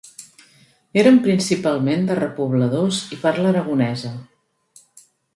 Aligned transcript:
Eren, 1.01 1.17
principalment, 1.27 2.07
de 2.11 2.15
repobladors 2.19 3.01
i 3.17 3.19
parla 3.27 3.51
aragonesa. 3.53 4.13